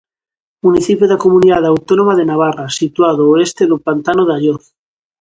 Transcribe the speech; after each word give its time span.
Municipio 0.65 1.05
da 1.09 1.21
Comunidade 1.25 1.67
Autónoma 1.73 2.13
de 2.19 2.25
Navarra, 2.31 2.65
situado 2.79 3.19
ao 3.23 3.31
oeste 3.35 3.63
do 3.71 3.77
pantano 3.85 4.23
de 4.25 4.33
Alloz. 4.37 4.63